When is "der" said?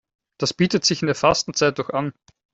1.05-1.13